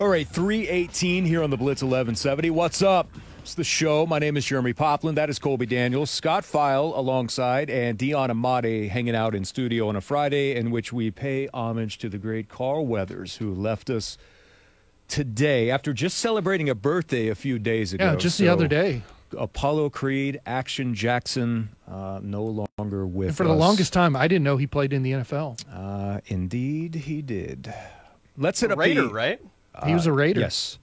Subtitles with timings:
[0.00, 2.48] All right, 318 here on the Blitz 1170.
[2.48, 3.10] What's up?
[3.40, 4.06] It's the show.
[4.06, 5.14] My name is Jeremy Poplin.
[5.14, 6.10] That is Colby Daniels.
[6.10, 10.90] Scott File alongside and Dion Amade hanging out in studio on a Friday in which
[10.90, 14.16] we pay homage to the great Carl Weathers who left us
[15.06, 18.06] today after just celebrating a birthday a few days ago.
[18.06, 19.02] Yeah, just the other day.
[19.36, 24.44] Apollo Creed, Action Jackson, uh, no longer with And for the longest time, I didn't
[24.44, 25.62] know he played in the NFL.
[25.70, 27.74] Uh, indeed, he did.
[28.38, 29.40] Let's hit up Raider, the, right?
[29.86, 30.40] He was a Raider.
[30.40, 30.78] Yes.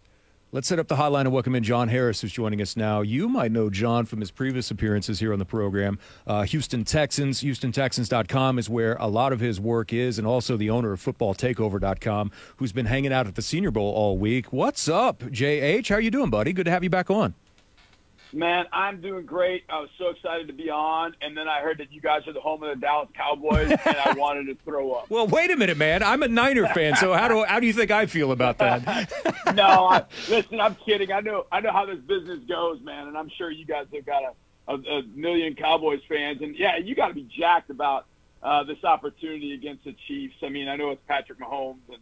[0.54, 3.02] Let's set up the hotline and welcome in John Harris, who's joining us now.
[3.02, 6.00] You might know John from his previous appearances here on the program.
[6.26, 10.70] Uh, Houston Texans, HoustonTexans.com is where a lot of his work is, and also the
[10.70, 14.54] owner of FootballTakeover.com, who's been hanging out at the Senior Bowl all week.
[14.54, 15.90] What's up, JH?
[15.90, 16.54] How are you doing, buddy?
[16.54, 17.34] Good to have you back on.
[18.34, 19.64] Man, I'm doing great.
[19.70, 22.34] I was so excited to be on, and then I heard that you guys are
[22.34, 25.10] the home of the Dallas Cowboys, and I wanted to throw up.
[25.10, 26.04] Well, wait a minute, man.
[26.04, 29.12] I'm a Niner fan, so how do how do you think I feel about that?
[29.56, 31.12] no, I, listen, I'm kidding.
[31.12, 34.06] I know, I know how this business goes, man, and I'm sure you guys have
[34.06, 38.06] got a, a, a million Cowboys fans, and yeah, you got to be jacked about
[38.44, 40.36] uh, this opportunity against the Chiefs.
[40.44, 42.02] I mean, I know it's Patrick Mahomes, and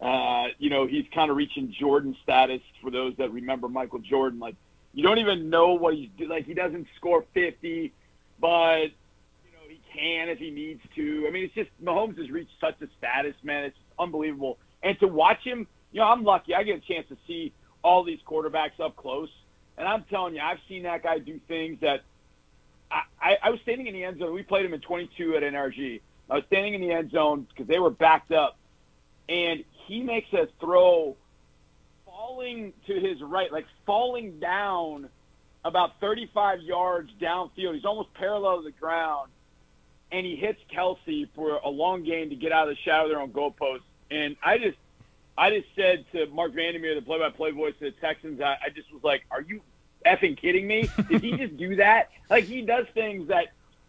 [0.00, 4.38] uh, you know he's kind of reaching Jordan status for those that remember Michael Jordan.
[4.38, 4.56] Like,
[4.92, 6.46] you don't even know what he's do- like.
[6.46, 7.92] He doesn't score 50,
[8.40, 11.26] but you know he can if he needs to.
[11.26, 13.64] I mean, it's just Mahomes has reached such a status, man.
[13.64, 14.58] It's unbelievable.
[14.82, 16.54] And to watch him, you know, I'm lucky.
[16.54, 19.30] I get a chance to see all these quarterbacks up close,
[19.78, 22.02] and I'm telling you, I've seen that guy do things that
[22.90, 24.32] I, I, I was standing in the end zone.
[24.34, 26.00] We played him in 22 at NRG.
[26.30, 28.56] I was standing in the end zone because they were backed up,
[29.28, 31.16] and he makes a throw
[32.32, 35.08] falling to his right, like falling down
[35.64, 37.74] about 35 yards downfield.
[37.74, 39.30] He's almost parallel to the ground,
[40.10, 43.20] and he hits Kelce for a long game to get out of the shadow there
[43.20, 43.82] on goalpost.
[44.10, 44.78] And I just,
[45.36, 48.92] I just said to Marc Vandermeer, the play-by-play voice of the Texans, I, I just
[48.92, 49.62] was like, "Are you
[50.04, 50.88] effing kidding me?
[51.08, 52.10] Did he just do that?
[52.30, 53.48] Like he does things that,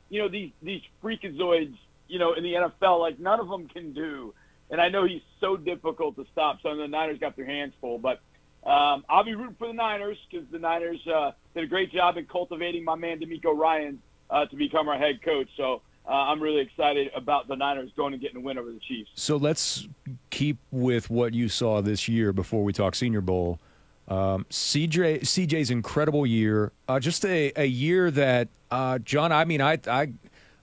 [0.10, 1.78] you know, these these freakazoids,
[2.10, 4.34] you know, in the NFL, like none of them can do."
[4.70, 6.62] And I know he's so difficult to stop.
[6.62, 8.20] So the Niners got their hands full, but
[8.66, 12.18] um, I'll be rooting for the Niners because the Niners uh, did a great job
[12.18, 15.50] in cultivating my man DeMeco Ryan uh, to become our head coach.
[15.58, 18.80] So uh, I'm really excited about the Niners going and getting a win over the
[18.80, 19.10] Chiefs.
[19.16, 19.88] So let's
[20.30, 23.60] keep with what you saw this year before we talk Senior Bowl.
[24.08, 29.32] Um, CJ CJ's incredible year, uh, just a, a year that uh, John.
[29.32, 30.12] I mean, I I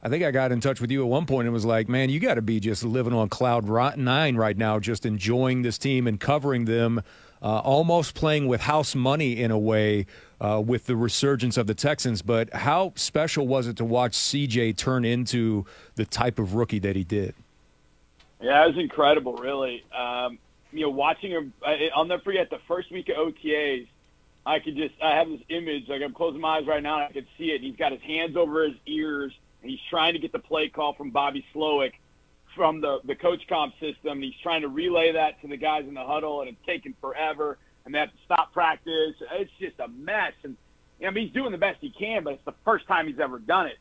[0.03, 2.11] I think I got in touch with you at one point and was like, man,
[2.11, 6.07] you got to be just living on cloud nine right now, just enjoying this team
[6.07, 7.03] and covering them,
[7.43, 10.07] uh, almost playing with house money in a way
[10.41, 12.23] uh, with the resurgence of the Texans.
[12.23, 16.97] But how special was it to watch CJ turn into the type of rookie that
[16.97, 17.35] he did?
[18.41, 19.85] Yeah, it was incredible, really.
[19.97, 20.39] Um,
[20.73, 21.53] you know, watching him,
[21.95, 23.87] I'll never forget the first week of OTAs.
[24.47, 27.05] I could just, I have this image, like I'm closing my eyes right now, and
[27.05, 27.61] I could see it.
[27.61, 30.95] He's got his hands over his ears, and he's trying to get the play call
[30.95, 31.93] from Bobby Slowik
[32.55, 34.23] from the the coach comp system.
[34.23, 37.59] He's trying to relay that to the guys in the huddle, and it's taking forever.
[37.85, 39.15] And they have to stop practice.
[39.33, 40.33] It's just a mess.
[40.45, 40.57] And
[41.05, 43.39] I mean, he's doing the best he can, but it's the first time he's ever
[43.39, 43.79] done it.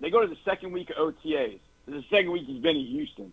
[0.00, 1.58] They go to the second week of OTAs.
[1.86, 3.32] The second week he's been in Houston,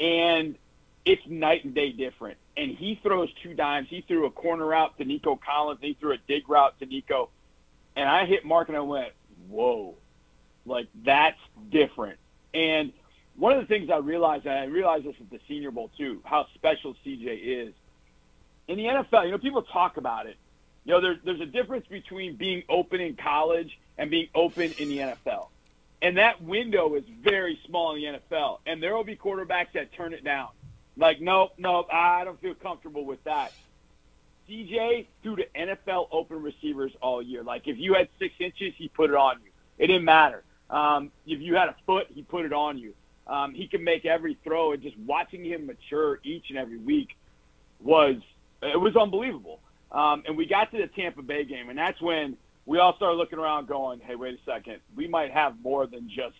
[0.00, 0.56] and
[1.04, 2.38] it's night and day different.
[2.56, 3.88] And he throws two dimes.
[3.88, 5.80] He threw a corner route to Nico Collins.
[5.82, 7.30] And he threw a dig route to Nico.
[7.96, 9.12] And I hit Mark and I went,
[9.48, 9.94] whoa,
[10.64, 11.38] like that's
[11.70, 12.18] different.
[12.54, 12.92] And
[13.36, 16.20] one of the things I realized, and I realized this at the Senior Bowl too,
[16.24, 17.74] how special CJ is.
[18.68, 20.36] In the NFL, you know, people talk about it.
[20.84, 24.88] You know, there, there's a difference between being open in college and being open in
[24.88, 25.48] the NFL.
[26.00, 28.58] And that window is very small in the NFL.
[28.66, 30.48] And there will be quarterbacks that turn it down.
[30.96, 33.52] Like, nope, nope, I don't feel comfortable with that.
[34.48, 37.42] CJ threw to NFL open receivers all year.
[37.42, 39.50] Like, if you had six inches, he put it on you.
[39.78, 40.42] It didn't matter.
[40.68, 42.94] Um, if you had a foot, he put it on you.
[43.26, 47.16] Um, he can make every throw, and just watching him mature each and every week
[47.80, 48.16] was
[48.62, 49.60] it was unbelievable.
[49.90, 53.16] Um, and we got to the Tampa Bay game, and that's when we all started
[53.16, 56.36] looking around, going, "Hey, wait a second, we might have more than just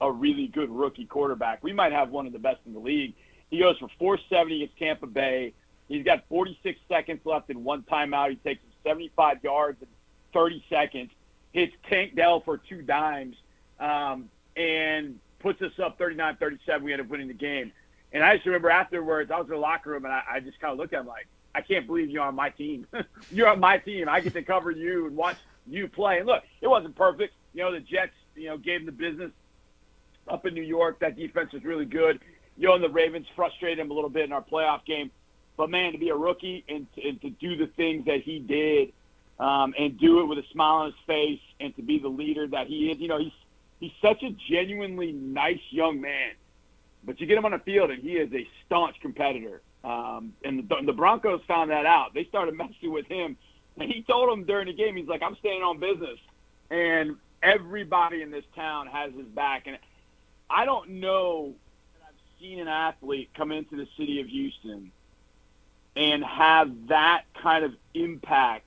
[0.00, 1.62] a really good rookie quarterback.
[1.62, 3.14] We might have one of the best in the league."
[3.50, 5.52] He goes for 470 against Tampa Bay.
[5.88, 8.30] He's got 46 seconds left in one timeout.
[8.30, 9.88] He takes 75 yards in
[10.32, 11.10] 30 seconds.
[11.52, 13.36] Hits Tank Dell for two dimes,
[13.78, 16.80] um, and puts us up 39-37.
[16.82, 17.70] We end up winning the game.
[18.12, 20.58] And I just remember afterwards, I was in the locker room, and I, I just
[20.58, 22.86] kind of looked at him like, I can't believe you're on my team.
[23.30, 24.08] you're on my team.
[24.08, 25.36] I get to cover you and watch
[25.66, 26.18] you play.
[26.18, 27.34] And look, it wasn't perfect.
[27.52, 29.30] You know, the Jets, you know, gave him the business
[30.26, 30.98] up in New York.
[31.00, 32.20] That defense was really good.
[32.56, 35.10] You know, and the Ravens frustrated him a little bit in our playoff game.
[35.58, 38.92] But man, to be a rookie and, and to do the things that he did,
[39.38, 42.46] um, and do it with a smile on his face, and to be the leader
[42.46, 43.32] that he is, you know, he's
[43.84, 46.32] he's such a genuinely nice young man.
[47.04, 49.60] But you get him on the field, and he is a staunch competitor.
[49.84, 52.14] Um, and the, the Broncos found that out.
[52.14, 53.36] They started messing with him,
[53.78, 56.18] and he told them during the game, he's like, "I'm staying on business,"
[56.70, 59.66] and everybody in this town has his back.
[59.66, 59.76] And
[60.48, 61.54] I don't know
[61.98, 64.90] that I've seen an athlete come into the city of Houston
[65.94, 68.64] and have that kind of impact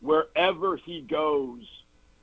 [0.00, 1.60] wherever he goes.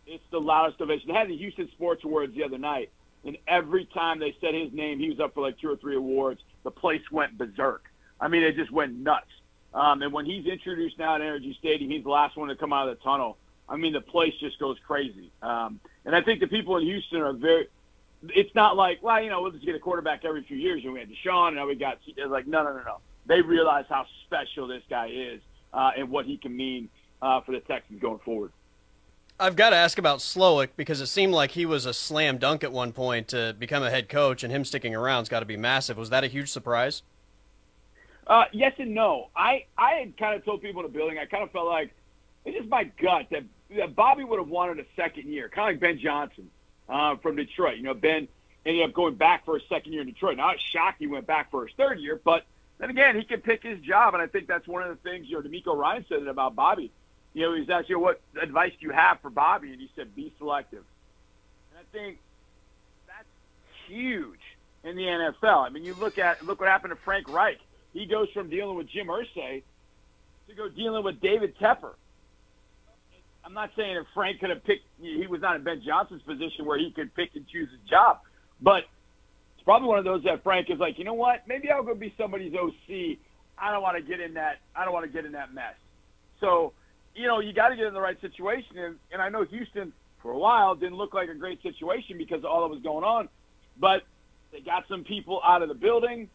[0.09, 1.09] It's the loudest ovation.
[1.09, 2.89] They had the Houston Sports Awards the other night,
[3.23, 5.95] and every time they said his name, he was up for like two or three
[5.95, 6.41] awards.
[6.63, 7.83] The place went berserk.
[8.19, 9.27] I mean, it just went nuts.
[9.73, 12.73] Um, and when he's introduced now at Energy Stadium, he's the last one to come
[12.73, 13.37] out of the tunnel.
[13.67, 15.31] I mean, the place just goes crazy.
[15.43, 17.67] Um, and I think the people in Houston are very.
[18.23, 20.83] It's not like, well, you know, we'll just get a quarterback every few years.
[20.83, 21.99] And we had Deshaun, and now we got.
[22.07, 22.97] It's like, no, no, no, no.
[23.27, 25.39] They realize how special this guy is
[25.71, 26.89] uh, and what he can mean
[27.21, 28.51] uh, for the Texans going forward.
[29.41, 32.61] I've got to ask about Slowik because it seemed like he was a slam dunk
[32.61, 35.55] at one point to become a head coach, and him sticking around's got to be
[35.55, 35.97] massive.
[35.97, 37.03] Was that a huge surprise?
[38.27, 39.29] Uh, yes and no.
[39.35, 41.91] I, I had kind of told people in the building, I kind of felt like
[42.43, 43.43] it's just my gut that,
[43.77, 46.49] that Bobby would have wanted a second year, kind of like Ben Johnson
[46.89, 47.77] uh, from Detroit.
[47.77, 48.27] You know, Ben
[48.65, 50.35] ended up going back for a second year in Detroit.
[50.35, 52.43] Now, it's shocked he went back for his third year, but
[52.77, 55.27] then again, he can pick his job, and I think that's one of the things,
[55.29, 56.91] you know, DeMeco Ryan said about Bobby.
[57.33, 59.71] You know, he's asked, you know, what advice do you have for Bobby?
[59.71, 60.83] And he said, be selective.
[61.71, 62.17] And I think
[63.07, 63.27] that's
[63.87, 64.39] huge
[64.83, 65.65] in the NFL.
[65.65, 67.59] I mean, you look at look what happened to Frank Reich
[67.93, 69.63] he goes from dealing with Jim Irsay
[70.47, 71.93] to go dealing with David Tepper.
[73.43, 76.65] I'm not saying if Frank could have picked, he was not in Ben Johnson's position
[76.65, 78.19] where he could pick and choose his job,
[78.61, 78.83] but
[79.55, 81.95] it's probably one of those that Frank is like, you know what, maybe I'll go
[81.95, 83.17] be somebody's OC.
[83.57, 84.57] I don't want to get in that.
[84.75, 85.73] I don't want to get in that mess.
[86.39, 86.73] So,
[87.19, 89.93] you know, you got to get in the right situation, and, and I know Houston
[90.21, 93.03] for a while didn't look like a great situation because of all that was going
[93.03, 93.29] on,
[93.77, 94.03] but
[94.51, 96.29] they got some people out of the building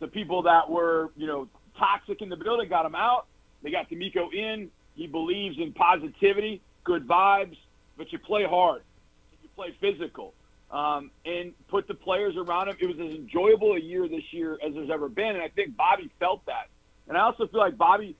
[0.00, 1.46] the people that were, you know,
[1.78, 3.26] toxic in the building, got him out.
[3.62, 4.70] They got DeMeco in.
[4.94, 7.56] He believes in positivity, good vibes,
[7.96, 8.82] but you play hard.
[9.42, 10.34] You play physical.
[10.70, 12.76] Um, and put the players around him.
[12.80, 15.76] It was as enjoyable a year this year as there's ever been, and I think
[15.76, 16.68] Bobby felt that.
[17.08, 18.16] And I also feel like Bobby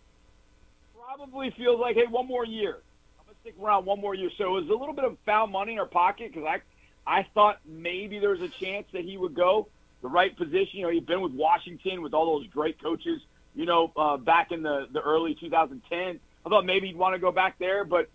[1.17, 2.79] probably feels like, hey, one more year.
[3.19, 4.31] I'm gonna stick around one more year.
[4.39, 6.61] So it was a little bit of foul money in our pocket because I,
[7.07, 9.69] I thought maybe there was a chance that he would go
[10.03, 10.79] the right position.
[10.79, 13.21] You know, he'd been with Washington with all those great coaches.
[13.57, 16.21] You know, uh, back in the the early 2010.
[16.47, 18.09] I thought maybe he'd want to go back there, but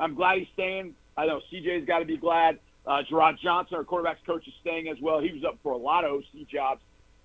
[0.00, 0.94] I'm glad he's staying.
[1.16, 2.58] I know CJ's got to be glad.
[2.84, 5.20] Uh, Jerrod Johnson, our quarterbacks coach, is staying as well.
[5.20, 6.82] He was up for a lot of OC jobs.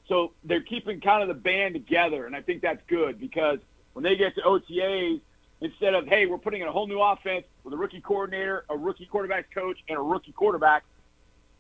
[0.08, 3.58] So they're keeping kind of the band together, and I think that's good because
[3.96, 5.22] when they get to OTAs,
[5.62, 8.78] instead of, hey, we're putting in a whole new offense with a rookie coordinator, a
[8.78, 10.84] rookie quarterback coach, and a rookie quarterback,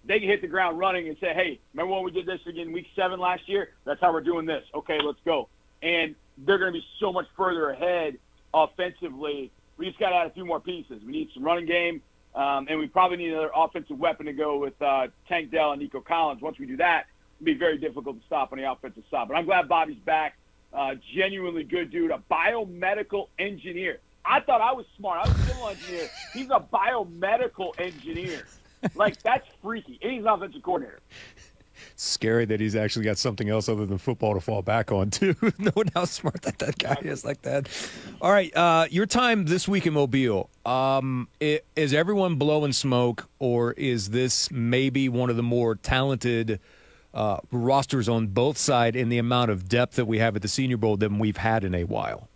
[0.03, 2.73] they can hit the ground running and say, hey, remember when we did this again
[2.73, 3.69] week seven last year?
[3.85, 4.65] That's how we're doing this.
[4.75, 5.47] Okay, let's go.
[5.81, 8.17] And they're going to be so much further ahead
[8.53, 9.49] offensively.
[9.77, 11.01] We just got to add a few more pieces.
[11.05, 12.01] We need some running game,
[12.35, 15.81] um, and we probably need another offensive weapon to go with uh, Tank Dell and
[15.81, 16.41] Nico Collins.
[16.41, 17.05] Once we do that,
[17.39, 19.29] it'll be very difficult to stop on the offensive side.
[19.29, 20.37] But I'm glad Bobby's back.
[20.75, 23.99] Uh, genuinely good dude, a biomedical engineer.
[24.25, 25.25] I thought I was smart.
[25.25, 26.09] I was a civil engineer.
[26.33, 28.45] He's a biomedical engineer
[28.93, 29.99] like that's freaky.
[30.01, 30.99] And he's an offensive coordinator.
[31.97, 35.35] Scary that he's actually got something else other than football to fall back on too.
[35.57, 37.67] Knowing how smart that that guy is like that.
[38.21, 40.49] All right, uh, your time this week in Mobile.
[40.65, 46.59] Um, it, is everyone blowing smoke, or is this maybe one of the more talented
[47.15, 50.47] uh, rosters on both sides in the amount of depth that we have at the
[50.47, 52.27] Senior Bowl than we've had in a while?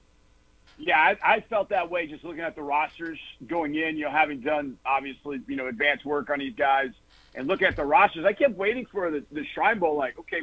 [0.77, 3.98] Yeah, I, I felt that way just looking at the rosters going in.
[3.98, 6.91] You know, having done obviously you know advanced work on these guys
[7.36, 9.98] and looking at the rosters, I kept waiting for the, the Shrine Bowl.
[9.98, 10.41] Like, okay,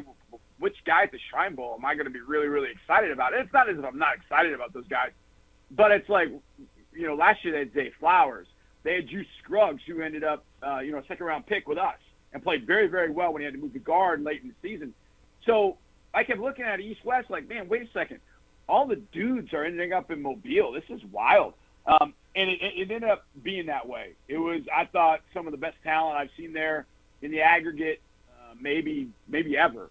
[0.58, 3.32] which guy at the Shrine Bowl am I going to be really really excited about?
[3.32, 5.12] And it's not as if I'm not excited about those guys,
[5.70, 6.28] but it's like
[6.92, 8.46] you know last year they had Zay Flowers,
[8.82, 11.96] they had Juice Scruggs who ended up uh, you know second round pick with us
[12.36, 14.54] and played very very well when he had to move to guard late in the
[14.62, 14.94] season.
[15.44, 15.78] So
[16.14, 18.20] I kept looking at East West like, man, wait a second
[18.68, 20.72] all the dudes are ending up in Mobile.
[20.72, 21.54] This is wild.
[21.86, 24.12] Um, and it, it ended up being that way.
[24.28, 26.86] It was, I thought, some of the best talent I've seen there
[27.22, 28.00] in the aggregate,
[28.30, 29.90] uh, maybe maybe ever.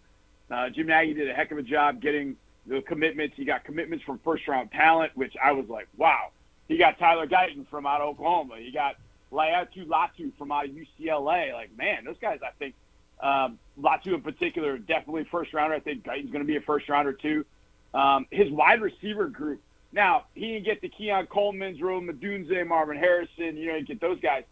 [0.52, 2.36] Uh, Jim Nagy did a heck of a job getting
[2.68, 3.36] the commitments.
[3.38, 6.30] He got commitments from first round talent, which I was like, wow.
[6.68, 8.56] He got Tyler Guyton from out of Oklahoma.
[8.58, 8.96] He got
[9.36, 11.54] Laiatu Latu from out of UCLA.
[11.54, 12.76] Like, man, those guys, I think,
[13.22, 15.76] um, Latu in particular, definitely first rounder.
[15.76, 17.46] I think Guyton's going to be a first rounder too.
[17.94, 19.62] Um, his wide receiver group.
[19.94, 23.56] Now he didn't get the Keon Coleman's, Rome Odunze, Marvin Harrison.
[23.56, 24.44] You know, you get those guys,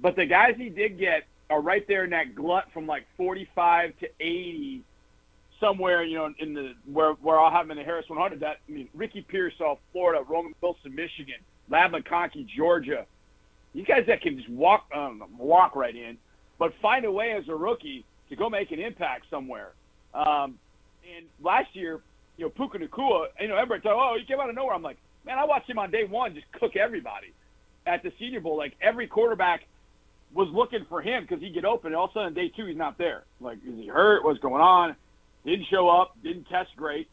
[0.00, 3.98] but the guys he did get are right there in that glut from like 45
[4.00, 4.82] to 80
[5.58, 8.40] somewhere, you know, in the where where I'll have him in the Harris 100.
[8.40, 11.36] That I mean, Ricky Pierce, Pearsall, Florida, Roman Wilson, Michigan,
[11.68, 13.06] Ladd McConkey, Georgia.
[13.74, 16.16] These guys that can just walk um, walk right in,
[16.58, 19.72] but find a way as a rookie to go make an impact somewhere.
[20.14, 20.58] Um,
[21.16, 22.00] and last year,
[22.36, 24.74] you know, Puka Nacua, you know, everybody thought, oh, he came out of nowhere.
[24.74, 27.32] I'm like, man, I watched him on day one just cook everybody
[27.86, 28.56] at the Senior Bowl.
[28.56, 29.62] Like every quarterback
[30.34, 31.88] was looking for him because he'd get open.
[31.88, 33.24] And all of a sudden, day two, he's not there.
[33.40, 34.24] Like, is he hurt?
[34.24, 34.96] What's going on?
[35.44, 36.16] Didn't show up.
[36.22, 37.08] Didn't test great.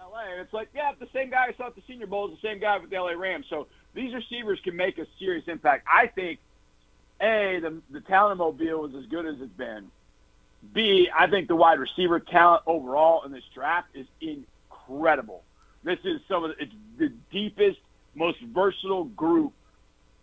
[0.00, 2.48] LA, it's like, yeah, the same guy I saw at the Senior Bowl is the
[2.48, 3.46] same guy with the LA Rams.
[3.50, 5.86] So these receivers can make a serious impact.
[5.92, 6.38] I think,
[7.20, 9.90] A, the, the talent of mobile is as good as it's been.
[10.72, 15.42] B, I think the wide receiver talent overall in this draft is incredible.
[15.84, 17.78] This is some of the, it's the deepest,
[18.14, 19.52] most versatile group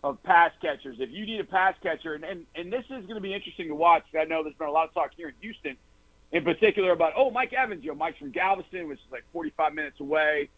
[0.04, 0.98] of pass catchers.
[1.00, 3.70] If you need a pass catcher, and, and, and this is going to be interesting
[3.70, 4.04] to watch.
[4.20, 5.78] I know there's been a lot of talk here in Houston–
[6.32, 9.74] in particular about, oh, Mike Evans, you know, Mike's from Galveston, which is like 45
[9.74, 10.50] minutes away.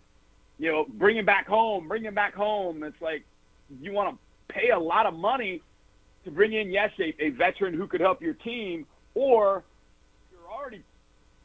[0.59, 2.83] You know, bring him back home, bring him back home.
[2.83, 3.23] It's like
[3.81, 5.61] you want to pay a lot of money
[6.23, 9.63] to bring in, yes, a, a veteran who could help your team, or
[10.31, 10.81] you're already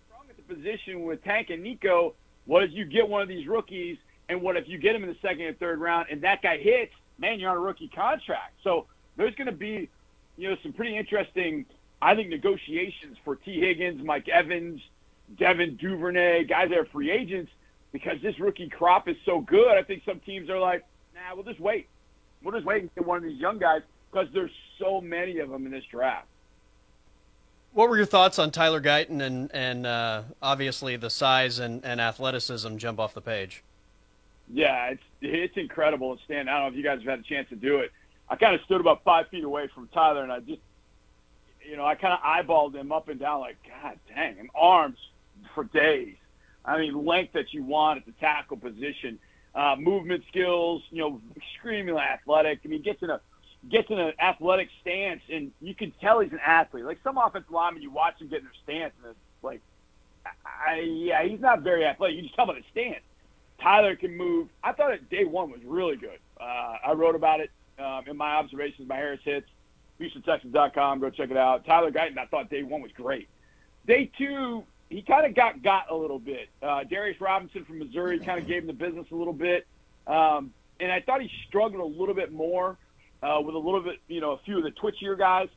[0.07, 2.15] strong at the position with Tank and Nico.
[2.47, 5.09] What if you get one of these rookies, and what if you get him in
[5.09, 6.93] the second and third round, and that guy hits?
[7.19, 8.55] Man, you're on a rookie contract.
[8.65, 9.89] So there's going to be,
[10.37, 11.67] you know, some pretty interesting–
[12.03, 14.81] I think negotiations for Tee Higgins, Mike Evans,
[15.39, 17.53] Devin Duvernay, guys that are free agents,
[17.93, 19.77] because this rookie crop is so good.
[19.77, 20.85] I think some teams are like,
[21.15, 21.89] nah, we'll just wait.
[22.43, 25.51] We'll just wait and get one of these young guys because there's so many of
[25.51, 26.27] them in this draft.
[27.73, 32.01] What were your thoughts on Tyler Guyton and and uh, obviously the size and, and
[32.01, 33.63] athleticism jump off the page?
[34.53, 36.51] Yeah, it's it's incredible to stand.
[36.51, 37.91] I don't know if you guys have had a chance to do it.
[38.29, 40.61] I kind of stood about five feet away from Tyler, and I just
[41.69, 44.99] you know, I kind of eyeballed him up and down, like, God dang, and arms
[45.55, 46.17] for days.
[46.65, 49.19] I mean, length that you want at the tackle position,
[49.55, 52.61] uh, movement skills, you know, extremely athletic.
[52.65, 53.21] I mean, gets in a
[53.71, 56.85] gets in an athletic stance, and you can tell he's an athlete.
[56.85, 59.61] Like some offensive linemen, you watch him get in their stance, and it's like,
[60.45, 62.17] I, yeah, he's not very athletic.
[62.17, 63.03] You just tell by the stance.
[63.61, 64.49] Tyler can move.
[64.65, 66.19] I thought it, day one was really good.
[66.41, 69.47] Uh, I wrote about it um, in my observations by Harris Hits.
[70.01, 71.01] HoustonTexans.com.
[71.01, 71.65] Go check it out.
[71.65, 73.29] Tyler Guyton, I thought day one was great.
[73.87, 76.49] Day two, he kind of got got a little bit.
[76.63, 79.67] Uh, Darius Robinson from Missouri kind of gave him the business a little bit,
[80.07, 82.77] um, and I thought he struggled a little bit more
[83.23, 85.49] uh, with a little bit, you know, a few of the twitchier guys.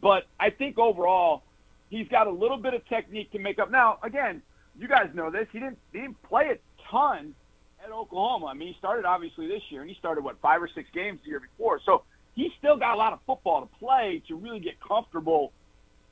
[0.00, 1.42] But I think overall,
[1.88, 3.70] he's got a little bit of technique to make up.
[3.70, 4.42] Now, again,
[4.78, 5.48] you guys know this.
[5.52, 6.58] He didn't he didn't play a
[6.90, 7.34] ton
[7.82, 8.46] at Oklahoma.
[8.46, 11.20] I mean, he started obviously this year, and he started what five or six games
[11.24, 11.80] the year before.
[11.84, 12.02] So
[12.34, 15.52] he's still got a lot of football to play to really get comfortable.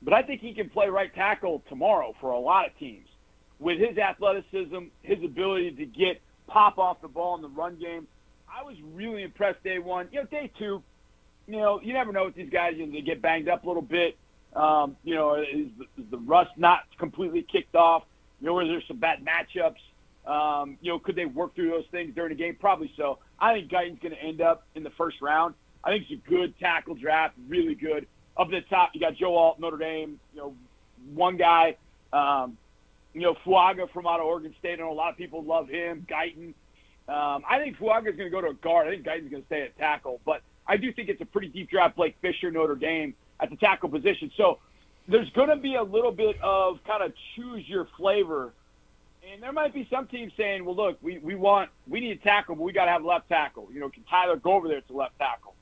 [0.05, 3.07] But I think he can play right tackle tomorrow for a lot of teams
[3.59, 8.07] with his athleticism, his ability to get pop off the ball in the run game.
[8.47, 10.07] I was really impressed day one.
[10.11, 10.83] You know, day two,
[11.47, 12.75] you know, you never know with these guys.
[12.77, 14.15] You know, they get banged up a little bit.
[14.55, 18.03] Um, you know, is, is the rust not completely kicked off?
[18.39, 19.81] You know, is there some bad matchups?
[20.29, 22.55] Um, you know, could they work through those things during the game?
[22.59, 23.17] Probably so.
[23.39, 25.55] I think Guyton's going to end up in the first round.
[25.83, 28.07] I think it's a good tackle draft, really good.
[28.37, 30.19] Up at the top, you got Joe Alt, Notre Dame.
[30.33, 30.55] You know,
[31.13, 31.77] one guy.
[32.11, 32.57] Um,
[33.13, 34.73] you know, Fuaga from out of Oregon State.
[34.73, 36.05] I know a lot of people love him.
[36.09, 36.53] Guyton.
[37.07, 38.87] Um, I think Fuaga is going to go to a guard.
[38.87, 40.19] I think Guyton's going to stay at tackle.
[40.25, 41.95] But I do think it's a pretty deep draft.
[41.95, 44.31] Blake Fisher, Notre Dame, at the tackle position.
[44.35, 44.59] So
[45.07, 48.53] there's going to be a little bit of kind of choose your flavor.
[49.31, 52.23] And there might be some teams saying, well, look, we, we want, we need a
[52.23, 53.69] tackle, but we got to have left tackle.
[53.73, 55.54] You know, can Tyler go over there to left tackle?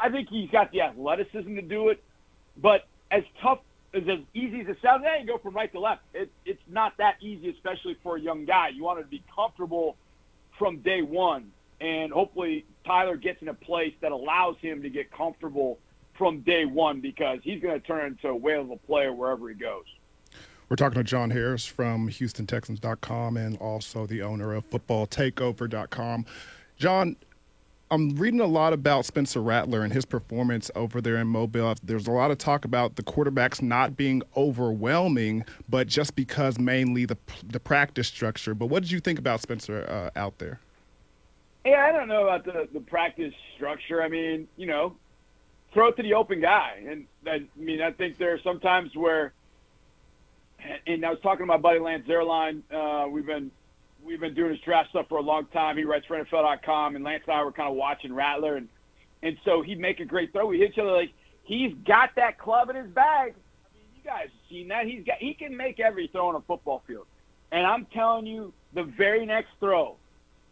[0.00, 2.02] I think he's got the athleticism to do it.
[2.56, 3.60] But as tough
[3.94, 6.02] as as easy as it sounds, hey, you go from right to left.
[6.12, 8.68] It, it's not that easy, especially for a young guy.
[8.68, 9.96] You want to be comfortable
[10.58, 15.10] from day one, and hopefully Tyler gets in a place that allows him to get
[15.10, 15.78] comfortable
[16.16, 19.48] from day one because he's going to turn into a whale of a player wherever
[19.48, 19.84] he goes.
[20.68, 26.26] We're talking to John Harris from HoustonTexans.com and also the owner of FootballTakeover.com.
[26.76, 27.16] John,
[27.90, 31.74] I'm reading a lot about Spencer Rattler and his performance over there in Mobile.
[31.82, 37.06] There's a lot of talk about the quarterbacks not being overwhelming, but just because mainly
[37.06, 38.54] the the practice structure.
[38.54, 40.60] But what did you think about Spencer uh, out there?
[41.64, 44.02] Yeah, I don't know about the the practice structure.
[44.02, 44.94] I mean, you know,
[45.72, 48.94] throw it to the open guy, and I mean, I think there are some times
[48.94, 49.32] where,
[50.86, 52.62] and I was talking to my buddy Lance Zierlein.
[52.70, 53.50] Uh, we've been
[54.08, 55.76] we've been doing his draft stuff for a long time.
[55.76, 58.68] He writes for NFL.com, and Lance and I were kind of watching Rattler, and
[59.22, 60.46] and so he'd make a great throw.
[60.46, 61.12] We hit each other like
[61.42, 63.34] he's got that club in his bag.
[63.34, 64.86] I mean, you guys have seen that.
[64.86, 67.06] He's got he can make every throw on a football field.
[67.52, 69.96] And I'm telling you, the very next throw,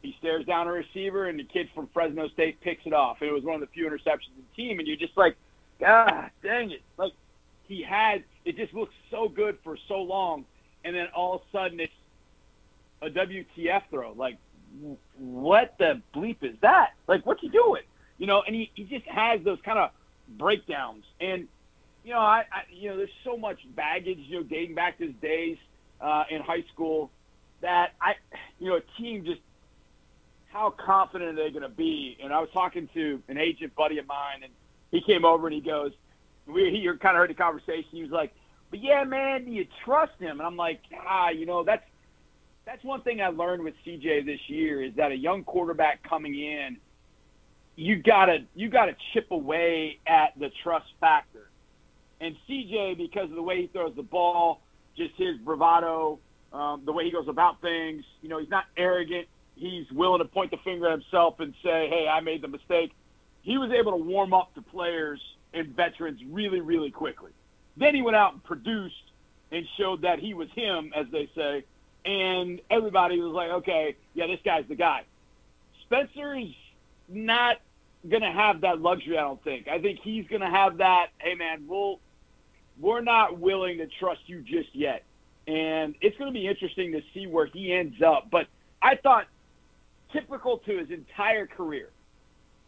[0.02, 3.18] he stares down a receiver, and the kid from Fresno State picks it off.
[3.20, 5.36] It was one of the few interceptions in the team, and you're just like,
[5.84, 6.82] ah, dang it!
[6.98, 7.12] Like
[7.68, 10.44] he had it just looks so good for so long,
[10.84, 11.92] and then all of a sudden it's
[13.02, 14.12] a WTF throw.
[14.12, 14.38] Like,
[15.18, 16.90] what the bleep is that?
[17.06, 17.82] Like, what's he doing?
[18.18, 19.90] You know, and he, he just has those kind of
[20.38, 21.04] breakdowns.
[21.20, 21.48] And,
[22.04, 25.06] you know, I, I you know, there's so much baggage, you know, dating back to
[25.06, 25.58] his days
[26.00, 27.10] uh, in high school
[27.60, 28.14] that I,
[28.58, 29.40] you know, a team just
[30.48, 32.16] how confident are they going to be?
[32.22, 34.52] And I was talking to an agent buddy of mine, and
[34.90, 35.92] he came over and he goes,
[36.46, 37.88] we he kind of heard the conversation.
[37.90, 38.32] He was like,
[38.70, 41.84] "But yeah, man, do you trust him?" And I'm like, "Ah, you know, that's
[42.66, 46.34] that's one thing I learned with CJ this year is that a young quarterback coming
[46.34, 46.76] in,
[47.76, 51.48] you gotta you gotta chip away at the trust factor.
[52.20, 54.62] And CJ, because of the way he throws the ball,
[54.96, 56.18] just his bravado,
[56.52, 59.28] um, the way he goes about things, you know, he's not arrogant.
[59.54, 62.92] He's willing to point the finger at himself and say, "Hey, I made the mistake."
[63.42, 65.20] He was able to warm up the players
[65.54, 67.30] and veterans really, really quickly.
[67.76, 69.12] Then he went out and produced
[69.52, 71.64] and showed that he was him, as they say,
[72.06, 75.02] and everybody was like, okay, yeah, this guy's the guy.
[75.82, 76.54] Spencer's
[77.08, 77.56] not
[78.08, 79.66] going to have that luxury, I don't think.
[79.68, 81.98] I think he's going to have that, hey, man, we'll,
[82.80, 85.02] we're not willing to trust you just yet.
[85.48, 88.28] And it's going to be interesting to see where he ends up.
[88.30, 88.46] But
[88.80, 89.26] I thought,
[90.12, 91.90] typical to his entire career,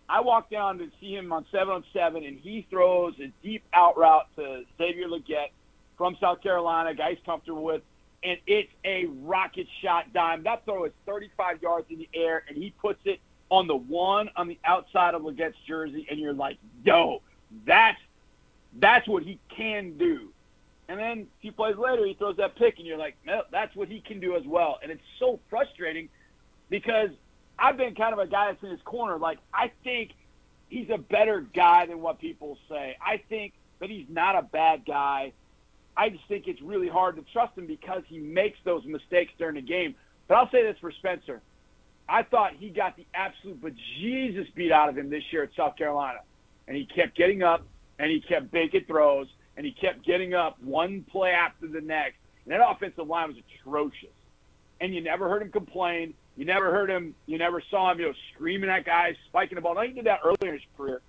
[0.08, 3.62] I walk down to see him on seven on seven, and he throws a deep
[3.72, 5.50] out route to Xavier Legette
[5.96, 7.82] from South Carolina, guy he's comfortable with,
[8.22, 10.42] and it's a rocket shot dime.
[10.42, 13.20] That throw is 35 yards in the air, and he puts it
[13.50, 17.22] on the one on the outside of Legette's jersey, and you're like, yo,
[17.66, 17.98] that's
[18.78, 20.32] that's what he can do.
[20.88, 23.74] And then a few plays later, he throws that pick, and you're like, no, that's
[23.76, 24.78] what he can do as well.
[24.82, 26.08] And it's so frustrating
[26.70, 27.10] because
[27.58, 29.18] I've been kind of a guy that's in his corner.
[29.18, 30.12] Like, I think
[30.68, 32.96] he's a better guy than what people say.
[33.04, 35.32] I think that he's not a bad guy.
[35.98, 39.56] I just think it's really hard to trust him because he makes those mistakes during
[39.56, 39.96] the game.
[40.28, 41.42] But I'll say this for Spencer.
[42.08, 45.76] I thought he got the absolute bejesus beat out of him this year at South
[45.76, 46.20] Carolina.
[46.68, 47.64] And he kept getting up
[47.98, 52.18] and he kept making throws and he kept getting up one play after the next.
[52.44, 54.14] And that offensive line was atrocious.
[54.80, 56.14] And you never heard him complain.
[56.36, 57.16] You never heard him.
[57.26, 59.74] You never saw him, you know, screaming at guys, spiking the ball.
[59.74, 61.02] Now he did that earlier in his career,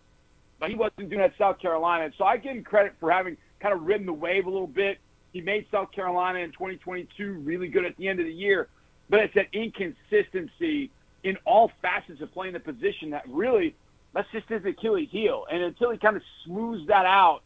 [0.59, 2.05] but he wasn't doing that at South Carolina.
[2.05, 4.67] And so I give him credit for having kind of ridden the wave a little
[4.67, 4.99] bit.
[5.33, 8.67] He made South Carolina in 2022 really good at the end of the year,
[9.09, 10.91] but it's that inconsistency
[11.23, 13.75] in all facets of playing the position that really
[14.13, 15.45] that's just his Achilles heel.
[15.51, 17.41] And until he kind of smooths that out,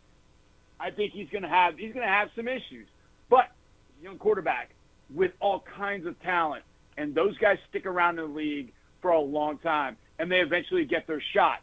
[0.79, 2.87] I think he's going to have he's going to have some issues.
[3.29, 3.51] But
[4.01, 4.71] young quarterback
[5.13, 6.63] with all kinds of talent
[6.97, 8.71] and those guys stick around in the league
[9.01, 11.59] for a long time, and they eventually get their shot.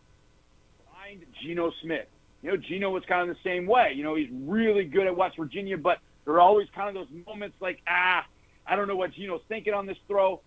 [0.92, 2.06] Find Geno Smith.
[2.42, 3.92] You know, Geno was kind of the same way.
[3.94, 7.24] You know, he's really good at West Virginia, but there are always kind of those
[7.26, 8.24] moments like, ah,
[8.66, 10.40] I don't know what Geno's thinking on this throw.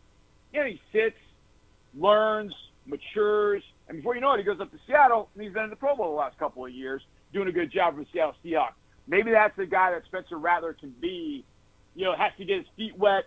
[0.51, 1.17] You know, he sits,
[1.95, 2.53] learns,
[2.85, 5.69] matures, and before you know it, he goes up to Seattle, and he's been in
[5.69, 7.01] the Pro Bowl the last couple of years,
[7.33, 8.73] doing a good job for Seattle Seahawks.
[9.07, 11.45] Maybe that's the guy that Spencer Rattler can be.
[11.95, 13.25] You know, has to get his feet wet,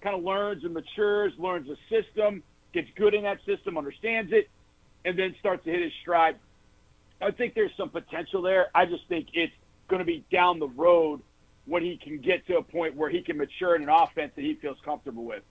[0.00, 2.42] kind of learns and matures, learns the system,
[2.72, 4.48] gets good in that system, understands it,
[5.04, 6.36] and then starts to hit his stride.
[7.20, 8.68] I think there's some potential there.
[8.74, 9.52] I just think it's
[9.88, 11.20] going to be down the road
[11.66, 14.42] when he can get to a point where he can mature in an offense that
[14.42, 15.42] he feels comfortable with.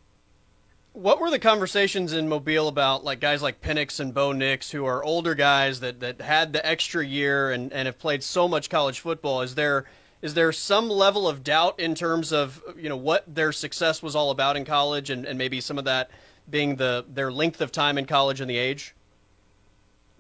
[0.94, 4.86] What were the conversations in Mobile about like guys like Penix and Bo Nix who
[4.86, 8.70] are older guys that, that had the extra year and, and have played so much
[8.70, 9.42] college football?
[9.42, 9.86] Is there–
[10.22, 14.16] is there some level of doubt in terms of you know what their success was
[14.16, 16.10] all about in college and, and maybe some of that
[16.50, 18.96] being the their length of time in college and the age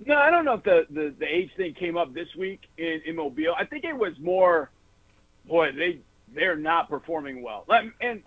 [0.06, 3.02] no i don't know if the, the, the age thing came up this week in,
[3.06, 4.70] in mobile i think it was more
[5.48, 6.00] boy they
[6.36, 7.66] they're not performing well
[8.02, 8.24] and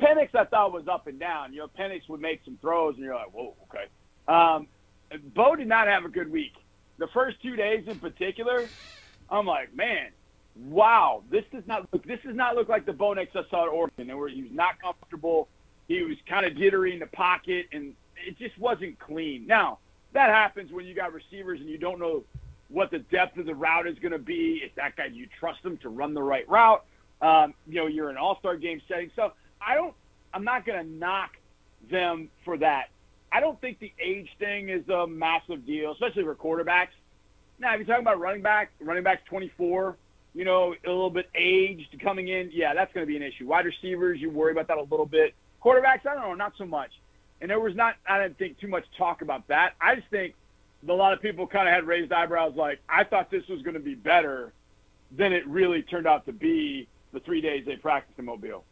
[0.00, 1.52] Penix I thought was up and down.
[1.52, 3.84] You know, Penix would make some throws, and you're like, whoa, okay.
[4.26, 4.66] Um,
[5.34, 6.54] Bo did not have a good week.
[6.98, 8.68] The first two days in particular,
[9.28, 10.08] I'm like, man,
[10.56, 13.64] wow, this does not look this does not look like the Bo Nix I saw
[13.64, 15.48] at Oregon, where he was not comfortable.
[15.88, 17.94] He was kind of jittery in the pocket, and
[18.26, 19.46] it just wasn't clean.
[19.46, 19.78] Now
[20.12, 22.24] that happens when you got receivers and you don't know
[22.68, 24.62] what the depth of the route is going to be.
[24.64, 26.84] If that guy, you trust him to run the right route?
[27.20, 29.94] Um, you know, you're an All Star game setting, so I don't.
[30.32, 31.32] I'm not going to knock
[31.90, 32.90] them for that.
[33.32, 36.88] I don't think the age thing is a massive deal, especially for quarterbacks.
[37.58, 39.96] Now, if you're talking about running back, running back's 24,
[40.34, 43.46] you know, a little bit aged coming in, yeah, that's going to be an issue.
[43.46, 45.34] Wide receivers, you worry about that a little bit.
[45.62, 46.90] Quarterbacks, I don't know, not so much.
[47.40, 49.74] And there was not, I didn't think too much talk about that.
[49.80, 50.34] I just think
[50.88, 53.74] a lot of people kind of had raised eyebrows like, I thought this was going
[53.74, 54.52] to be better
[55.16, 58.64] than it really turned out to be the three days they practiced in Mobile.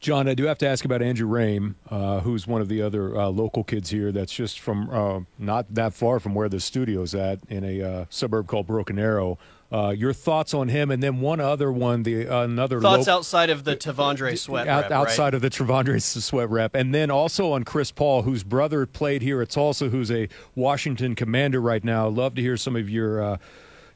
[0.00, 3.16] John, I do have to ask about Andrew Raym, uh, who's one of the other
[3.16, 7.16] uh, local kids here that's just from uh, not that far from where the studio's
[7.16, 9.38] at in a uh, suburb called Broken Arrow.
[9.70, 13.50] Uh, your thoughts on him, and then one other one, the another thoughts lo- outside
[13.50, 15.34] of the T'Vondre Sweat out, rep, outside right?
[15.34, 19.42] of the T'Vondre Sweat rep, and then also on Chris Paul, whose brother played here
[19.42, 22.08] at Tulsa, who's a Washington Commander right now.
[22.08, 23.36] Love to hear some of your uh,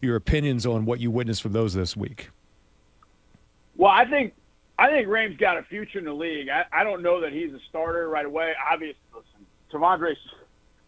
[0.02, 2.28] your opinions on what you witnessed from those this week.
[3.76, 4.34] Well, I think
[4.78, 6.48] I think Raym's got a future in the league.
[6.48, 8.52] I, I don't know that he's a starter right away.
[8.70, 10.14] Obviously, listen, T'Vondre,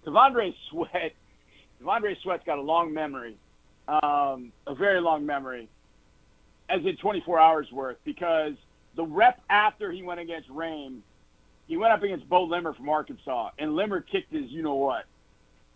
[0.04, 1.12] T'Vondre Sweat,
[1.80, 3.36] T'Vondre Sweat's got a long memory,
[3.88, 5.68] um, a very long memory,
[6.68, 8.54] as in 24 hours worth, because
[8.96, 11.00] the rep after he went against Raym,
[11.66, 15.04] he went up against Beaux Limmer from Arkansas, and Limmer kicked his you know what.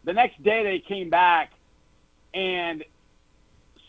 [0.04, 1.52] The next day they came back,
[2.32, 2.84] and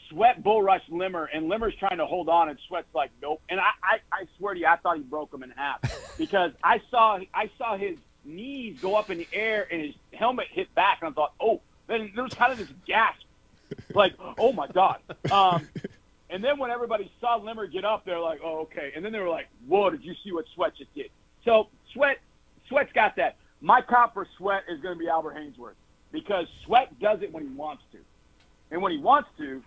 [0.10, 3.42] Sweat bull rushed Limmer, and Limmer's trying to hold on, and Sweat's like, nope.
[3.50, 5.82] And I, I, I swear to you, I thought he broke him in half
[6.18, 10.48] because I saw, I saw his knees go up in the air and his helmet
[10.52, 11.62] hit back, and I thought, oh.
[11.88, 13.24] Then there was kind of this gasp,
[13.96, 15.00] like, oh my god.
[15.32, 15.68] Um,
[16.30, 18.92] and then when everybody saw Limmer get up, they're like, oh okay.
[18.96, 21.10] And then they were like, whoa, did you see what Sweat just did?
[21.44, 22.20] So Sweat,
[22.68, 23.38] Sweat's got that.
[23.60, 25.74] My comp for Sweat is going to be Albert Haynesworth
[26.12, 27.98] because Sweat does it when he wants to,
[28.70, 29.64] and when he wants to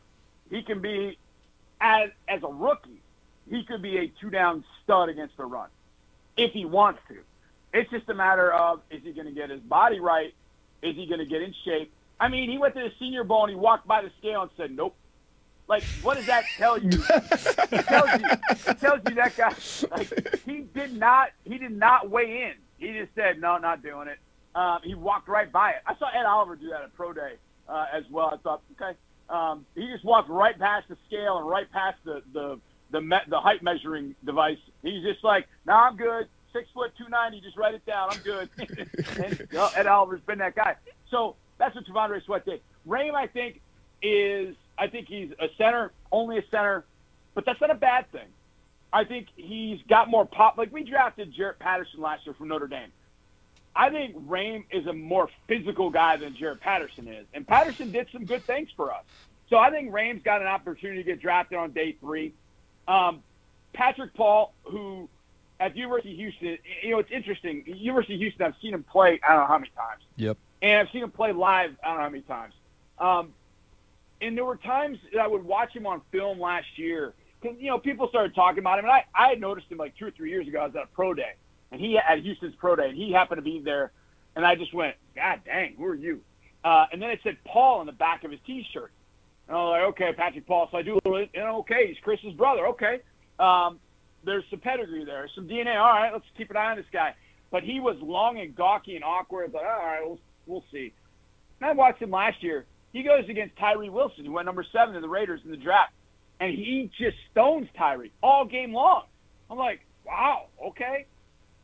[0.52, 1.18] he can be
[1.80, 3.00] as as a rookie,
[3.50, 5.68] he could be a two down stud against the run
[6.36, 7.16] if he wants to.
[7.72, 10.34] It's just a matter of is he going to get his body right?
[10.82, 11.90] Is he going to get in shape?
[12.20, 14.50] I mean, he went to the Senior Bowl and he walked by the scale and
[14.56, 14.94] said, "Nope."
[15.68, 16.90] Like, what does that tell you?
[16.92, 18.28] it tells you,
[18.66, 19.54] it tells you that guy,
[19.90, 22.54] like, he did not, he did not weigh in.
[22.78, 24.18] He just said, "No, not doing it."
[24.54, 25.76] Um, he walked right by it.
[25.86, 27.34] I saw Ed Oliver do that at pro day
[27.68, 28.30] uh, as well.
[28.32, 32.22] I thought, okay, um, he just walked right past the scale and right past the
[32.32, 34.58] the the, me- the height measuring device.
[34.82, 36.28] He's just like, "No, nah, I'm good.
[36.52, 37.40] Six foot two ninety.
[37.40, 38.10] Just write it down.
[38.12, 40.76] I'm good." and you Ed Oliver's been that guy.
[41.10, 42.60] So that's what T'Vondre Sweat did.
[42.86, 43.60] Raym, I think,
[44.02, 46.84] is I think he's a center, only a center,
[47.34, 48.28] but that's not a bad thing.
[48.92, 50.58] I think he's got more pop.
[50.58, 52.92] Like we drafted Jarrett Patterson last year from Notre Dame.
[53.74, 58.08] I think Raym is a more physical guy than Jarrett Patterson is, and Patterson did
[58.12, 59.04] some good things for us.
[59.48, 62.34] So I think Raym's got an opportunity to get drafted on day three.
[62.88, 63.22] Um,
[63.72, 65.08] Patrick Paul, who
[65.60, 67.64] at University of Houston, you know, it's interesting.
[67.66, 69.20] University of Houston, I've seen him play.
[69.26, 70.02] I don't know how many times.
[70.16, 70.36] Yep.
[70.60, 71.76] And I've seen him play live.
[71.82, 72.54] I don't know how many times.
[72.98, 73.32] Um,
[74.20, 77.68] and there were times that I would watch him on film last year because you
[77.68, 80.10] know people started talking about him, and I I had noticed him like two or
[80.12, 80.60] three years ago.
[80.60, 81.34] I was at a pro day,
[81.72, 83.90] and he at Houston's pro day, and he happened to be there,
[84.36, 86.20] and I just went, God dang, who are you?
[86.62, 88.92] Uh, and then it said Paul on the back of his T-shirt,
[89.48, 90.68] and I was like, okay, Patrick Paul.
[90.70, 92.68] So I do a little, and okay, he's Chris's brother.
[92.68, 93.00] Okay,
[93.40, 93.80] um,
[94.24, 95.76] there's some pedigree there, some DNA.
[95.76, 97.14] All right, let's keep an eye on this guy.
[97.50, 99.52] But he was long and gawky and awkward.
[99.52, 100.92] But all right, we'll we'll see.
[101.60, 102.66] And I watched him last year.
[102.92, 105.92] He goes against Tyree Wilson, who went number seven to the Raiders in the draft,
[106.40, 109.04] and he just stones Tyree all game long.
[109.50, 111.06] I'm like, wow, okay.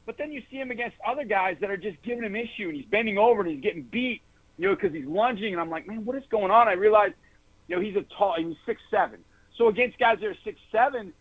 [0.08, 2.74] But then you see him against other guys that are just giving him issue, and
[2.74, 4.22] he's bending over and he's getting beat,
[4.56, 5.52] you know, because he's lunging.
[5.52, 6.66] And I'm like, man, what is going on?
[6.66, 7.12] I realized,
[7.66, 9.22] you know, he's a tall, he's six seven.
[9.58, 11.12] So against guys that are six seven,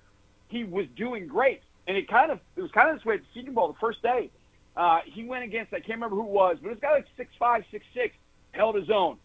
[0.48, 1.64] he was doing great.
[1.86, 3.78] And it kind of it was kind of this way at the Senior Bowl the
[3.78, 4.32] first day.
[4.78, 7.30] Uh, he went against I can't remember who it was, but this guy like six
[7.38, 8.16] five, six six,
[8.54, 9.18] held his own.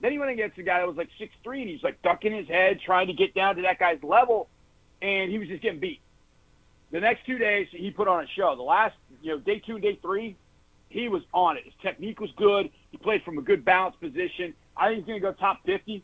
[0.00, 2.32] Then he went against a guy that was like six three, and he's like ducking
[2.32, 4.48] his head, trying to get down to that guy's level,
[5.02, 6.00] and he was just getting beat.
[6.90, 8.54] The next two days, he put on a show.
[8.56, 10.36] The last, you know, day two and day three,
[10.88, 11.64] he was on it.
[11.64, 12.70] His technique was good.
[12.90, 14.54] He played from a good balance position.
[14.76, 16.02] I think he's going to go top 50.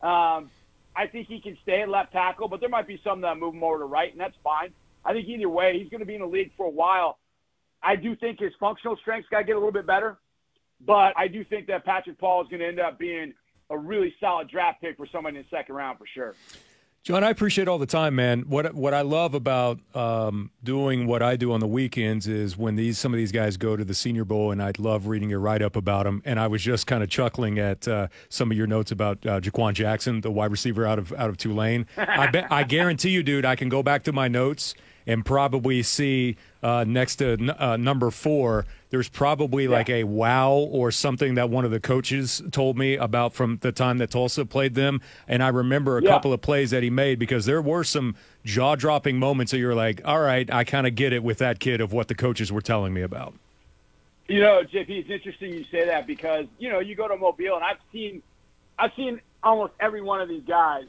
[0.00, 0.50] Um,
[0.94, 3.54] I think he can stay at left tackle, but there might be some that move
[3.54, 4.72] him over to right, and that's fine.
[5.04, 7.18] I think either way, he's going to be in the league for a while.
[7.82, 10.18] I do think his functional strength's got to get a little bit better,
[10.80, 13.34] but I do think that Patrick Paul is going to end up being
[13.70, 16.34] a really solid draft pick for someone in the second round for sure.
[17.04, 18.42] John, I appreciate all the time, man.
[18.42, 22.76] What what I love about um, doing what I do on the weekends is when
[22.76, 25.40] these some of these guys go to the Senior Bowl, and I'd love reading your
[25.40, 26.22] write up about them.
[26.24, 29.40] And I was just kind of chuckling at uh, some of your notes about uh,
[29.40, 31.86] Jha'Quan Jackson, the wide receiver out of out of Tulane.
[31.96, 35.82] I bet I guarantee you, dude, I can go back to my notes and probably
[35.82, 41.34] see uh, next to n- uh, number four, there's probably like a wow or something
[41.34, 45.00] that one of the coaches told me about from the time that Tulsa played them.
[45.26, 46.10] And I remember a Yeah.
[46.10, 49.74] couple of plays that he made because there were some jaw dropping moments that you're
[49.74, 52.52] like, all right, I kind of get it with that kid of what the coaches
[52.52, 53.34] were telling me about.
[54.28, 57.56] You know, JP, it's interesting you say that because you know you go to Mobile
[57.56, 58.22] and I've seen,
[58.78, 60.84] I've seen almost every one of these guys,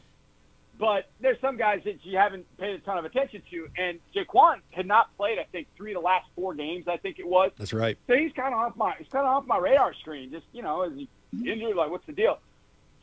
[0.79, 3.67] but there's some guys that you haven't paid a ton of attention to.
[3.77, 6.88] And Jha'Quan had not played, I think, three of the last four games.
[6.88, 7.51] I think it was.
[7.57, 7.97] That's right.
[8.07, 10.31] So he's kind of off my he's kind of off my radar screen.
[10.31, 11.09] Just you know, is he
[11.49, 11.75] injured?
[11.75, 12.39] Like, what's the deal?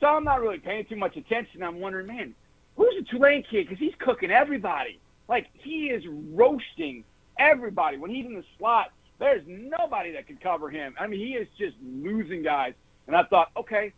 [0.00, 1.62] So I'm not really paying too much attention.
[1.62, 2.34] I'm wondering, man,
[2.76, 3.68] who's the Tulane kid?
[3.68, 4.98] Because he's cooking everybody.
[5.28, 7.04] Like he is roasting
[7.38, 8.92] everybody when he's in the slot.
[9.18, 10.94] There's nobody that can cover him.
[10.98, 12.72] I mean, he is just losing guys.
[13.06, 13.92] And I thought, okay,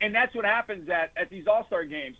[0.00, 2.16] and that's what happens at at these All Star games.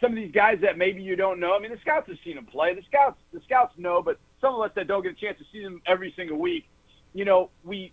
[0.00, 1.54] Some of these guys that maybe you don't know.
[1.54, 2.74] I mean, the scouts have seen him play.
[2.74, 5.44] The scouts, the scouts know, but some of us that don't get a chance to
[5.52, 6.68] see them every single week,
[7.14, 7.92] you know, we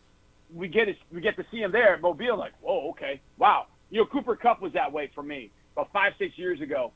[0.53, 2.38] we get it, we get to see him there at Mobile.
[2.38, 3.67] Like, whoa, okay, wow.
[3.89, 6.91] You know, Cooper Kupp was that way for me about five, six years ago.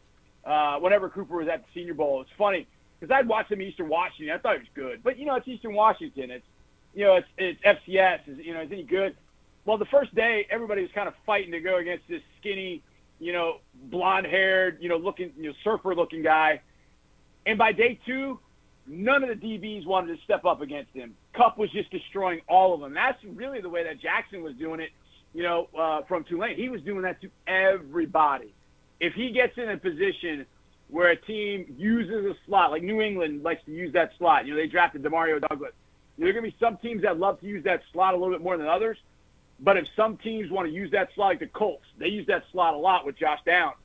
[0.45, 2.67] Uh, whenever Cooper was at the Senior Bowl, it's funny
[2.99, 4.35] because I'd watch him Eastern Washington.
[4.35, 6.31] I thought he was good, but you know, it's Eastern Washington.
[6.31, 6.45] It's
[6.93, 8.27] you know, it's it's FCS.
[8.27, 9.15] Is you know, is he good?
[9.65, 12.83] Well, the first day, everybody was kind of fighting to go against this skinny,
[13.23, 16.61] you know, blonde-haired, you know, looking, you know, surfer-looking guy.
[17.45, 18.39] And by day two,
[18.87, 21.15] none of the DBs wanted to step up against him.
[21.33, 22.93] Kupp was just destroying all of them.
[22.93, 24.89] That's really the way that Jackson was doing it,
[25.33, 26.55] you know, uh, from Tulane.
[26.57, 28.53] He was doing that to everybody.
[28.99, 30.45] If he gets in a position
[30.89, 34.53] where a team uses a slot, like New England likes to use that slot, you
[34.53, 35.71] know, they drafted Demario Douglas.
[36.17, 38.33] There are going to be some teams that love to use that slot a little
[38.33, 38.97] bit more than others.
[39.63, 42.43] But if some teams want to use that slot, like the Colts, they use that
[42.51, 43.77] slot a lot with Josh Downs.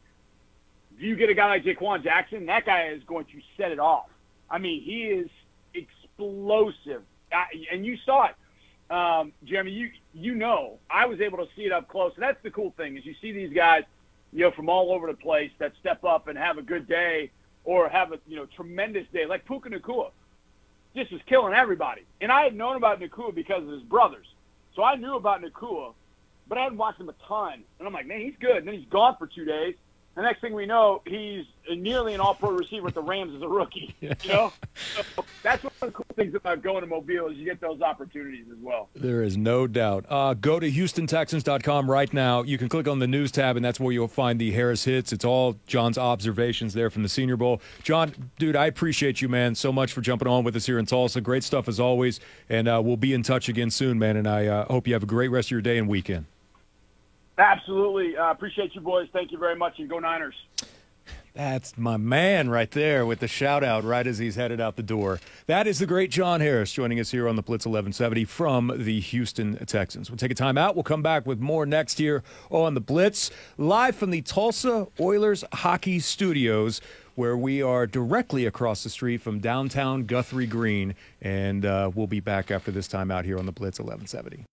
[0.96, 3.78] If you get a guy like Jha'Quan Jackson, that guy is going to set it
[3.78, 4.06] off.
[4.50, 5.28] I mean, he is
[5.74, 9.70] explosive, I, and you saw it, um, Jeremy.
[9.70, 12.74] You you know, I was able to see it up close, and that's the cool
[12.76, 13.84] thing is you see these guys,
[14.32, 17.30] you know, from all over the place that step up and have a good day
[17.64, 20.10] or have a you know tremendous day, like Puka Nacua
[20.96, 22.02] just was killing everybody.
[22.20, 24.26] And I had known about Nacua because of his brothers.
[24.78, 25.92] So I knew about Nacua,
[26.46, 27.64] but I hadn't watched him a ton.
[27.80, 28.58] And I'm like, man, he's good.
[28.58, 29.74] And then he's gone for two days.
[30.18, 33.46] The next thing we know, he's nearly an all-pro receiver with the Rams as a
[33.46, 33.94] rookie.
[34.00, 34.52] You know,
[34.96, 37.81] so that's one of the cool things about going to Mobile is you get those
[37.83, 38.88] opportunities as well.
[38.96, 40.07] There is no doubt.
[40.09, 42.42] Uh, go to HoustonTexans.com right now.
[42.42, 45.12] You can click on the news tab, and that's where you'll find the Harris hits.
[45.12, 47.61] It's all John's observations there from the Senior Bowl.
[47.85, 50.87] John, dude, I appreciate you, man, so much for jumping on with us here in
[50.87, 51.20] Tulsa.
[51.20, 54.16] Great stuff as always, and uh, we'll be in touch again soon, man.
[54.16, 56.26] And I uh, hope you have a great rest of your day and weekend.
[57.38, 58.16] Absolutely.
[58.16, 59.09] Uh, appreciate you boys.
[59.12, 60.35] Thank you very much, and go Niners.
[61.35, 64.83] That's my man right there with the shout out right as he's headed out the
[64.83, 65.20] door.
[65.46, 68.98] That is the great John Harris joining us here on the Blitz 1170 from the
[68.98, 70.11] Houston Texans.
[70.11, 70.74] We'll take a time out.
[70.74, 75.44] We'll come back with more next year on the Blitz, live from the Tulsa Oilers
[75.53, 76.81] Hockey Studios,
[77.14, 80.96] where we are directly across the street from downtown Guthrie Green.
[81.22, 84.44] And uh, we'll be back after this time out here on the Blitz 1170.